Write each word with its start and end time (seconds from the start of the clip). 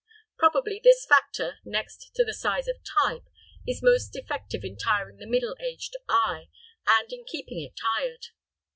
Probably 0.39 0.81
this 0.83 1.05
factor, 1.05 1.59
next 1.63 2.09
to 2.15 2.25
the 2.25 2.33
size 2.33 2.67
of 2.67 2.77
type, 2.83 3.27
is 3.67 3.83
most 3.83 4.15
effective 4.15 4.63
in 4.63 4.75
tiring 4.75 5.17
the 5.17 5.27
middle 5.27 5.55
aged 5.59 5.95
eye, 6.09 6.49
and 6.87 7.13
in 7.13 7.23
keeping 7.23 7.61
it 7.61 7.75
tired. 7.79 8.29